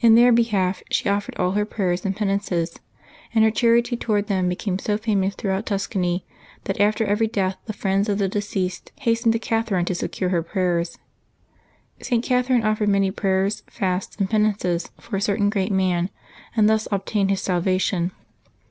[0.00, 2.80] In their be half she offered all her prayers and penances;
[3.34, 6.26] and her charity toward them became so famous throughout Tus cany
[6.64, 10.42] that after every death the friends of the deceased hastened to Catherine to secure her
[10.42, 10.98] prayers.
[12.02, 12.22] St.
[12.22, 16.10] Cath erine offered many prayers, fasts, and penances for a cer tain great man,
[16.54, 18.12] and thus obtained his salvation.